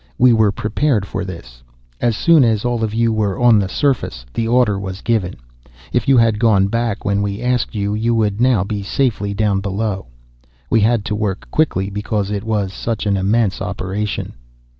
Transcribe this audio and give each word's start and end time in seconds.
We 0.17 0.33
were 0.33 0.51
prepared 0.51 1.05
for 1.05 1.23
this. 1.23 1.61
As 1.99 2.17
soon 2.17 2.43
as 2.43 2.65
all 2.65 2.83
of 2.83 2.91
you 2.91 3.13
were 3.13 3.39
on 3.39 3.59
the 3.59 3.69
surface, 3.69 4.25
the 4.33 4.47
order 4.47 4.79
was 4.79 5.01
given. 5.03 5.35
If 5.93 6.07
you 6.07 6.17
had 6.17 6.39
gone 6.39 6.69
back 6.69 7.05
when 7.05 7.21
we 7.21 7.39
asked 7.39 7.75
you, 7.75 7.93
you 7.93 8.15
would 8.15 8.41
now 8.41 8.63
be 8.63 8.81
safely 8.81 9.35
down 9.35 9.59
below. 9.61 10.07
We 10.71 10.79
had 10.81 11.05
to 11.05 11.15
work 11.15 11.51
quickly 11.51 11.91
because 11.91 12.31
it 12.31 12.43
was 12.43 12.73
such 12.73 13.05
an 13.05 13.15
immense 13.15 13.61
operation." 13.61 14.33